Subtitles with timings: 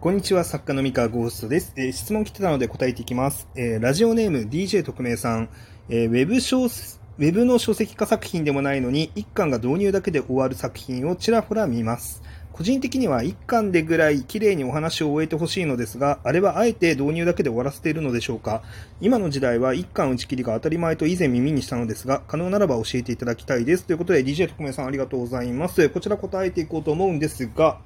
[0.00, 1.72] こんにちは、作家の三河ゴーストです。
[1.74, 3.48] えー質問来てたので答えていきます。
[3.56, 5.48] えーラジオネーム DJ 特命さん、
[5.88, 12.22] えーウェブ小、ウェブの書籍化作品でもないのに、一巻が導入だけで終わる作品をちらほら見ます。
[12.52, 18.62] 個人的には一巻でぐらい綺麗にお話を終えてほしいのですが、あれはあえて導入だけで終わらせているのでしょうか
[19.00, 23.84] 今の時代は一巻打ち切りが当たり前と以前耳にしたのですが、可能ならば教えていただきたいです。
[23.84, 25.88] ということで DJ 特命さんありがとうございます。
[25.88, 27.80] こちら答えていこうと思うんですが、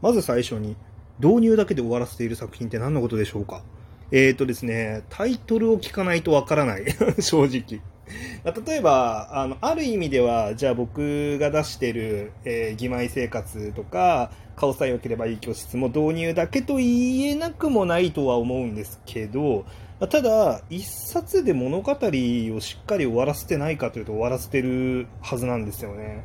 [0.00, 0.76] まず最初に、
[1.20, 3.62] 導入だけで終わらせている作品って何のことでしょうか？
[4.10, 6.84] えーとですね、タイトルを聞かないとわからない。
[7.20, 7.80] 正直。
[8.66, 19.66] 例えば、あの、ある意味では、じゃあ僕が出してる、えー、義妹生活とか、顔さえ良ければいい教室も導入だけと言えなくもないとは思うんですけど、
[20.00, 26.24] ただ、一冊で物語をしっかり終わらせてないかというと終わらせてるはずなんですよね。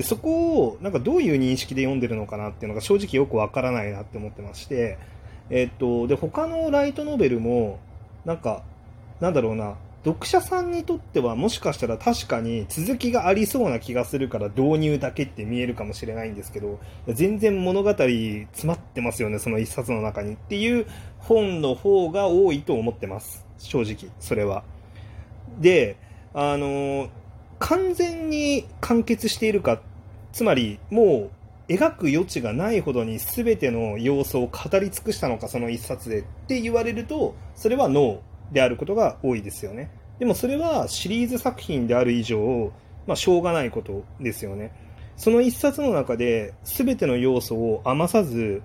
[0.00, 4.96] で、そこを、なんかどういう認識で読んでるのかなっていうのが正直よくわからないなって思ってまして、
[5.50, 7.78] えっと、で、他のライトノベルも、
[8.24, 8.62] なんか、
[9.20, 20.86] なんだろうな、読者さんにとってはもしかしたら確かに続きがありそうな気がするから導入だけって見えるかもしれないんですけど、全然物語詰まってますよね、その一冊の中にっていう
[21.18, 23.44] 本の方が多いと思ってます。
[23.58, 24.64] 正直、それは。
[25.58, 25.96] で、
[26.32, 27.10] あの、
[27.60, 29.80] 完全に完結しているか、
[30.32, 31.30] つまりも
[31.68, 39.90] う描く余地がないほどに全ての要素を語り尽くしたのか、その一冊でって言われると、それはノーであることが多いですよね。
[40.18, 42.72] でもそれはシリーズ作品である以上、
[43.06, 44.72] まあしょうがないことですよね。
[45.16, 48.62] その一冊の中で全ての要素を余さず、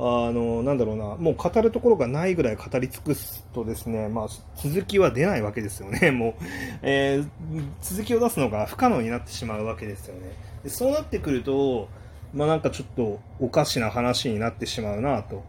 [0.00, 6.34] あの、なんだろうな、もう語るところがないぐらい語り尽くすとですね、まあ、続きは出ないわけですよね、 もう。
[6.82, 7.28] えー
[7.80, 10.30] 続きを出すのが不可能になってしまうわけですよね。
[10.62, 11.88] でそうなってくると、
[12.32, 15.42] まあなんかちょっとおかしな話になってしまうなと、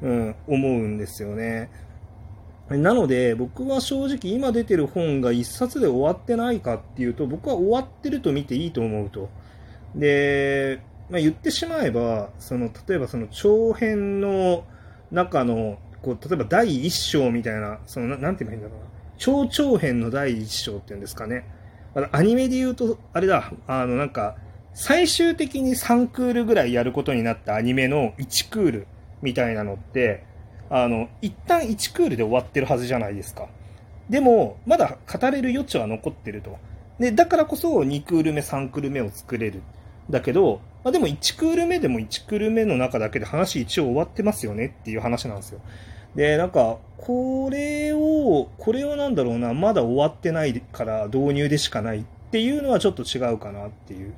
[0.00, 1.70] うん、思うんですよね。
[2.68, 9.28] なので、僕は正直今出てる本が一冊で終わってないかっていうと、僕は終わってると見ていいと思うと。
[9.94, 14.64] で、まあ、言ってしまえば、その、例えばその長編の
[15.10, 18.92] 中の、こう、例えば第一章みたいな、その、ななんて言えばいいんだろうな。
[19.18, 21.44] 超長編の第一章っていうんですかね。
[22.10, 24.36] アニメで言うと、あれだ、あの、なんか、
[24.74, 28.86] 最終的に3クールぐらいやることになったアニメの1クール
[29.20, 30.24] みたいなのって、
[30.70, 33.48] あの、一旦1クールで終わってるはずじゃないですか。
[34.08, 36.56] でも、まだ語れる余地は残ってると。
[36.98, 39.62] で、だからこそ2クール目、3クール目を作れる。
[40.08, 45.60] だけど、まあ、でも1クール目でも1クール目の中だけで話一応終わってますよねっていう話なんですよ。
[46.16, 54.14] で、なんか、これを、これはなんだろうな、まだ終わってないから導入でしかないっていうのはちょっと違うかなっていう。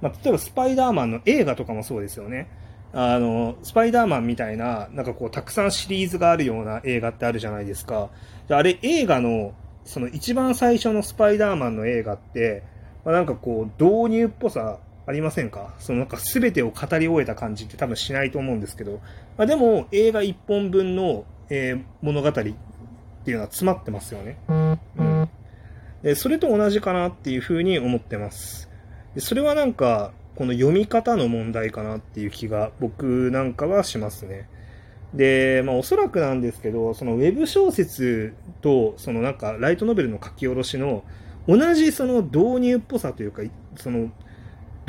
[0.00, 2.48] まあ、例えばスパイダーマンの映画とかもそうですよね。
[2.92, 8.10] あの、スパイダーマンみたいな、なんかこう、たくさんシリーズがあるような映画ってあるじゃないですか。
[8.48, 9.52] であれ、映画の、
[9.84, 12.62] その一番最初のスパイダーマンの映画って、
[13.04, 15.74] まあ、なんかこう、導入っぽさありませんか？
[15.78, 19.00] そのなんか全てを語り終えた感じって多分しないと思うんですけど、
[19.36, 24.38] まあ、でも映画一本分の、えー物語っていうのは詰まってますよね。
[24.48, 24.52] う
[25.02, 25.28] ん。
[26.02, 28.70] でそれと同じかなっていうふうに思ってます。
[29.14, 34.48] でそれはなんか、この読み方の問題かなっていう気が僕なんかはしますね。
[35.12, 41.02] で、まあおそらくなんですけど、そのウェブ小説と、そのなんかライトノベルの書き下ろしの
[41.48, 43.42] 同じその導入っぽさというか、
[43.76, 44.10] その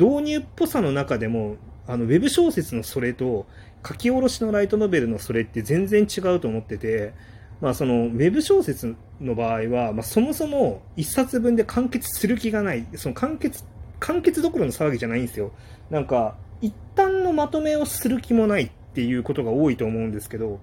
[0.00, 1.56] 導入っぽさの中でも、
[1.86, 3.46] あのウェブ小説のそれと
[3.86, 7.12] 書き下ろしのライトノベルのそれって全然違うと思ってて、
[7.60, 13.64] まあそのウェブ小説の場合は、まあそもそも一冊分で完結する気がない、その完結、
[13.98, 15.52] 完結どころの騒ぎじゃないんですよ。
[15.90, 20.60] なんか、一旦のまとめをする気もないっていうことが多いと思うんですけど、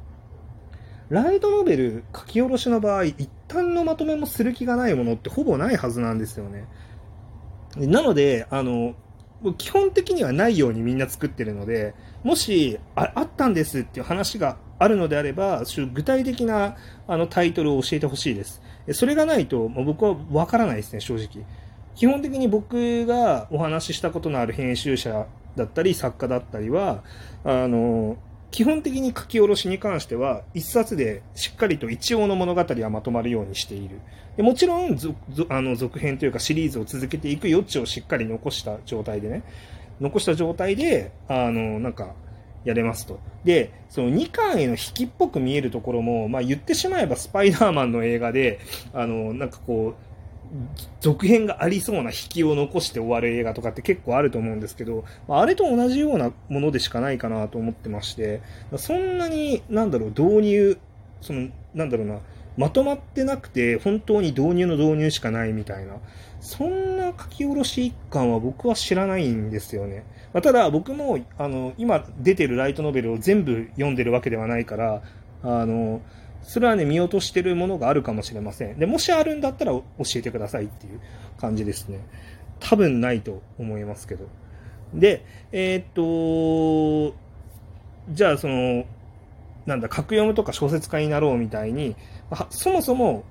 [1.09, 6.65] ライトノベル書き下ろしの場合、一旦のまとめもする気がないものってほぼないはずなんですよね。
[7.77, 8.95] なので、あの、
[9.57, 11.93] 基本的にはないようにみんな作ってるので、
[12.23, 16.75] もしああったんですっていう話があるのであれば、ちょっと具体的な
[17.07, 18.61] あのタイトルを教えてほしいです。
[18.87, 21.45] えそれがないと、もう僕はわからないですね、正直。
[21.95, 27.03] 基本的に僕がお話ししたことのある編集者だったり作家だったりは、
[27.43, 28.17] あの、
[28.51, 33.99] 基本的に書き下ろしに関しては、一冊でしっかりと一応の物語はまとまるようにしている。
[34.37, 34.97] でもちろん
[35.49, 39.43] あの続編というかシリーズを続けていく余地をしっかり残した状態でね、
[39.99, 42.13] 残した状態で、あの、なんか、
[42.63, 43.19] やれますと。
[43.45, 48.59] で、その2巻への引きっぽく見えるところも、まあ言ってしまえばスパイダーマンの映画で、
[48.93, 50.06] あの、なんかこう、
[50.99, 58.41] 続編がありそうな引きを残して終わる映画とかって結構あると思うんですけど、あれと同じようなものでしかないかなと思ってまして、
[58.77, 60.77] そんなに、なんだろう、導入、
[61.21, 62.19] その、なんだろうな、
[62.57, 65.97] まとまってなくて、本当に導入の導入しかないみたいな、
[66.39, 70.05] そんな書き下ろし一巻は僕は知らないんですよね。
[70.33, 75.01] まあ、ただ、僕も、あの、今出てるライトノベルを全部読んでるわけではないから、
[75.43, 76.01] あの、
[76.43, 78.79] それはね、見落としてるものがあるかもしれません。
[78.79, 79.83] で、もしあるんだったら教
[80.15, 80.99] えてくださいっていう
[81.39, 81.99] 感じですね。
[82.59, 84.27] 多分ないと思いますけど。
[84.93, 87.15] で、えー、っと、
[88.09, 88.85] じゃあその、
[89.65, 91.95] なんだ、格読むとか小説家になろうみたいに、
[92.49, 93.25] そもそも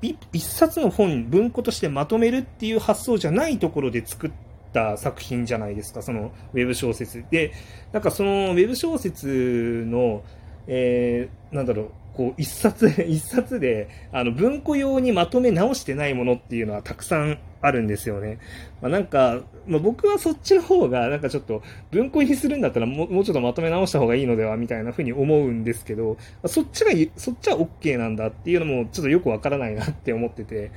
[0.00, 4.30] 一冊の本、文庫としてまとめるっていう発想じゃないところで作っ
[4.72, 7.24] た作品じゃないですか、そのウェブ小説。
[7.30, 7.52] で、
[7.92, 10.22] なんかそのウェブ小説の、
[10.66, 18.36] えー、なんだろう、こう、一冊、 一冊で、あの、文庫用にまとめ直してないものっていうのはたくさんあるんですよね。
[18.82, 30.72] まあ、なんか、まあ、僕はそっちの方が、なんかちょっと、文庫にするんだったらももうちょっとまとめ直した方がいいのでは、みたいな風に思うんですけど、まあ、そっちが、そっちは OK なんだっていうのも、ちょっとよくわからないなって思ってて、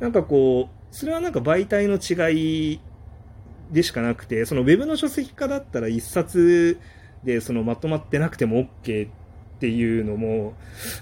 [0.00, 2.80] なんかこう、それはなんか媒体の違い
[3.70, 6.78] でしかなくて、そのウェブの書籍化だったら一冊
[7.24, 9.10] でそのまとまってなくても OK っ
[9.58, 10.54] っていうのも、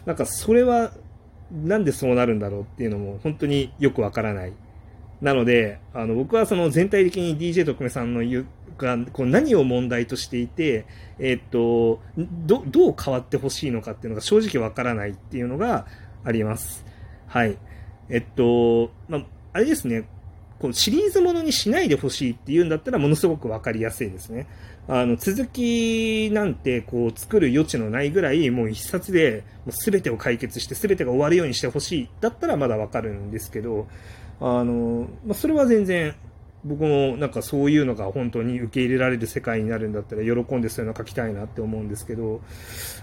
[0.06, 0.92] なんかそれは
[1.52, 4.52] なんでそうなるんだろうっていうのも本当によくわからない。
[5.20, 8.46] なので、あの僕はその全体的に DJ 特命さんの言う
[8.78, 10.86] がこう何を問題としていて、
[11.18, 15.86] えー、っとどどう変わってほしいのかっていうのが正直わからないっていうのが
[16.24, 16.84] あります。
[17.26, 17.58] はい。
[18.08, 20.08] えっと、まあ、あれですね、
[20.58, 24.46] こうシリーズものにしないでほしいっていうんだったらものすごくわかりやすいですね。
[24.88, 33.88] あの、続きなんてこう作る余地のないぐらいもう一冊でもう全てを解決して全てが終わるようにしてほしいだったらまだわかるんですけど、
[34.40, 36.14] あの、まあ、それは全然
[36.64, 42.40] 僕もなんかそういうのが本当に受け入れられる世界になるんだったら喜んでそういうの書きたいなって思うんですけど、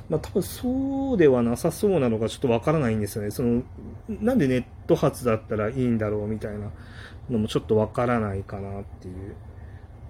[0.09, 3.31] まあ多分そうではなさそうなのがちょっとわからないんですよね。
[3.31, 3.63] その、
[4.09, 6.71] なんでネット発だったらいいんだろうみたいな。
[7.29, 9.35] のもちょっとわからないかなっていう。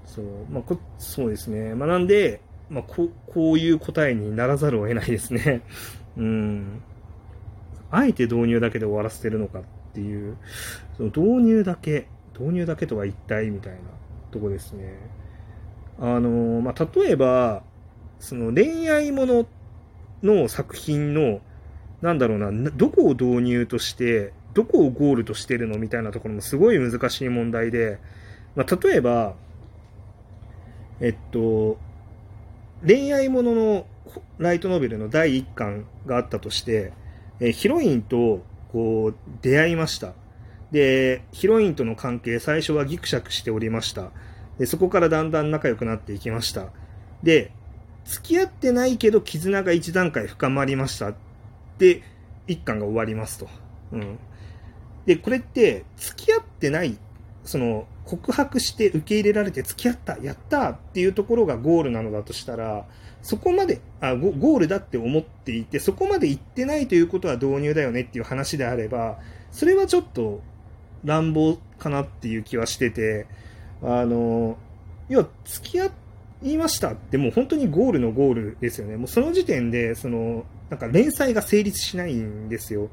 [0.06, 1.75] そう、まあ、こそうですね。
[1.75, 5.62] まあ、なんで、まあ、こう、こういう答えにならざるを得ないですね。
[6.18, 6.81] うん。
[7.92, 9.63] あえて導入だけで終わらせてるのかっ
[9.94, 10.38] ていう、
[10.98, 12.07] その導入だけ、
[12.38, 13.80] 導入だけとは一体みたいな
[14.31, 14.98] とこですね。
[16.00, 17.63] あの、まあ、例えば、
[18.19, 19.45] その恋愛もの
[20.24, 21.42] の作品の、
[22.03, 27.97] なんだろうな、どこを導入としてどこをゴールとしてるのみたいなところもすごい難しい問題で、
[28.57, 29.35] まあ、例えば、
[31.00, 31.77] えっと、
[32.85, 33.85] 恋愛ものの
[34.38, 36.91] ライトノベルの第1巻があったとして、
[37.39, 40.11] えヒロインとこう出会いました。
[40.71, 44.11] で、ヒロインとの関係、最初はギクシャクしておりました。
[44.59, 46.67] で、そこからだんだん仲良くなっていきました。
[47.23, 47.53] で、
[48.03, 51.13] 付き合ってないけど絆が一段階深まりました。
[51.83, 52.01] で、
[52.47, 53.50] 一巻が終わりますと。
[53.91, 54.18] うん。
[55.06, 56.97] で、これって、付き合ってない、
[57.44, 62.85] その、告白して受け入れられて付き合った、やったっていうところがゴールなのだとしたら、
[63.21, 69.19] そこまであゴ、ゴールだって思っていて、そこまで行ってないということは導入だよねっていう話であれば、
[69.51, 70.41] それはちょっと
[71.03, 73.27] 乱暴かなっていう気はしてて、
[73.81, 74.57] あの、
[75.09, 75.88] 要は付き合
[76.44, 78.98] 言いましたってもう本当にゴールのゴールですよね。
[78.98, 82.90] もうその時点で、その、なんか連載が成立しないんですよ。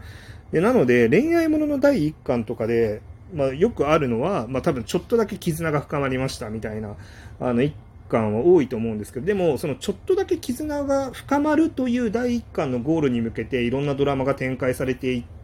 [0.52, 3.02] でなので、恋愛ものの第1巻とかで、
[3.34, 6.96] まあ、よくあるのは、まあ、多分ちょっとだけ絆が深まりましたみたいな、
[7.40, 7.72] あの、1
[8.08, 15.39] 巻は多いと思うんですけど、でも、そのちょっとだけ絆が深まるという第1巻のゴールに向けて、いろんなドラマが展開されていって、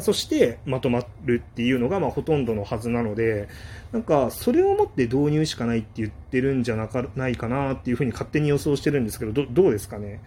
[0.00, 3.48] そしてまとまるっていうのが、ま、ほとんどのはずなので、
[3.92, 10.20] なんか、それをもって導入しかないって言ってるんじゃなかないかなっていうふうに勝手に予想してるんですけど、どどうですかね？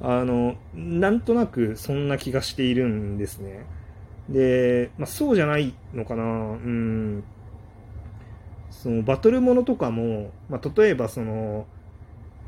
[0.00, 3.64] あの、なんとなくそんな気がしているんですね。
[4.28, 6.24] で、まあ、そうじゃないのかな？
[6.24, 7.24] うん。
[8.70, 11.66] そのバトルものとかも、まあ、例えばその、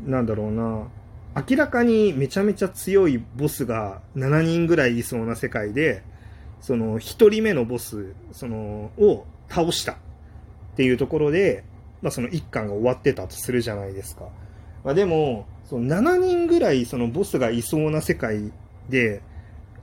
[0.04, 0.88] なんだろうな、
[1.34, 6.02] 明らかにめちゃめちゃ強いボスが7人ぐらいいそうな世界で、
[6.60, 9.96] その1人目のボス、その、を倒したっ
[10.76, 11.64] ていうところで、
[12.02, 14.28] まあ、その1巻が終わってたとするじゃないですか。
[14.84, 18.52] まあ、でも、その7人ぐらいそのボスがいそうな世界
[18.90, 19.22] で、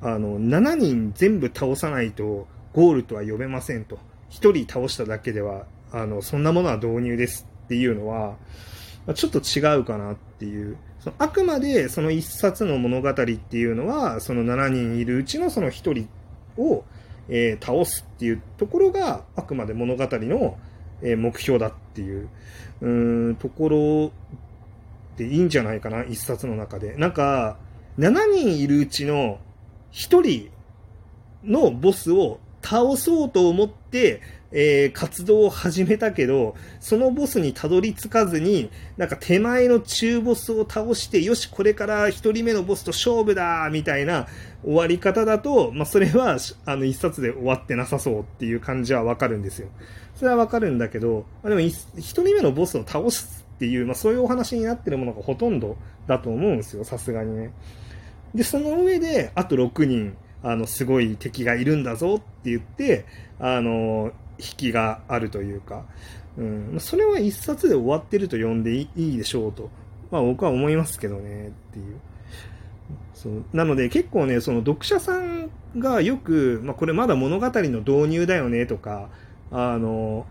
[0.01, 3.97] あの、7人全部倒さないとゴールとは呼べませんと。
[4.29, 8.35] 1人倒しただけでは、あの、そんなものは導入ですっていうのは、
[9.13, 10.77] ちょっと違うかなっていう。
[10.99, 16.09] そのあくまでその一冊の物語っていうのは、その7人いるうちのその1人
[16.61, 16.83] を、
[17.29, 20.57] えー、倒すっていうところが、あくまで物語の、
[21.01, 22.29] えー、目標だっていう、
[22.81, 22.89] う
[23.31, 24.11] ん、ところ
[25.17, 26.95] でいいんじゃないかな、一冊の中で。
[26.95, 27.57] なんか、
[27.97, 29.39] 7人いるうちの
[29.91, 30.49] 1人
[31.43, 44.27] のボスを倒そうと思って、えー、活動を始めたけど、そのボスにたどり着かずに、なんか手前の中ボスを倒して、よし、これから1人目のボスと勝負だみたいな
[44.63, 49.69] 終わり方だと、まあ、それは、あの、一冊で終わってなさそうっていう感じはわかるんですよ。
[50.15, 55.77] それはわかるんだけど、まあ、でも、1人目のボスを倒すっていう、まあ、そういうお話になってるものがほとんど
[56.07, 57.51] だと思うんですよ、さすがにね。
[58.33, 63.05] で、その上で、あと6人、あの、すごい敵がいるんだぞって言って、
[63.39, 65.85] あの、引きがあるというか、
[66.37, 69.69] うん、それは一冊で終わってると呼んでいいでしょうと、
[70.09, 71.99] まあ僕は思いますけどね、っていう。
[73.13, 79.09] そうなので結構ね、その読者さんがよく、まあこれまだ物語の導入だよねとか、
[79.51, 80.25] あの、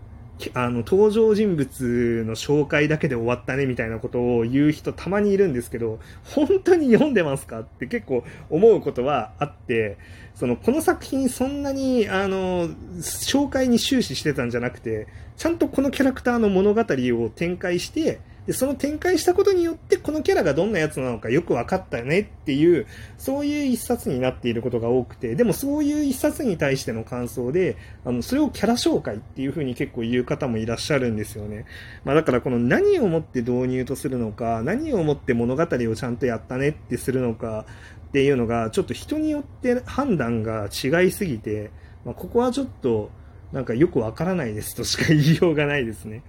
[0.53, 9.97] あの、登場人物の紹介だけで終わったねみたいなことを言う人たまにいるんですけど、本当に読んでますかって結構思うことはあって、
[10.35, 12.69] その、この作品そんなに、あの、
[12.99, 18.19] 紹介に終始してたんじゃなくて、ちゃんとこのキャラクターの物語を展開して、
[18.49, 22.87] で、その展開したことによって、このキャラがどんなやつなのかよく分かったよねっていう、
[23.19, 31.65] そういう一冊になっていることが多くて、でもそういう一冊に対しての感想で、あの、それをキャラ紹介っていう風に結構言う方もいらっしゃるんですよね。
[32.05, 37.67] まあだからこの何をもって導入とするのか、何をもって物語をちゃんとやったねってするのか
[38.07, 41.69] っていうのが、ちょっと人によって判断が違いすぎて、
[42.03, 43.11] まあ、ここはちょっと、
[43.51, 46.23] なんかよくわからないですとしか言いようがないですね。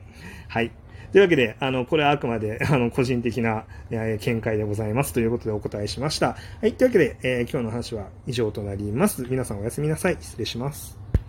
[0.49, 0.71] はい。
[1.13, 5.13] というわけで、あの、これはあくまで、 あの、個人的な、えー、見解でございます。
[5.13, 6.37] ということでお答えしました。
[6.61, 6.73] はい。
[6.75, 9.27] というわけで、えー、今日の話は以上となります。
[9.29, 10.17] 皆さんおやすみなさい。
[10.21, 11.00] 失礼します。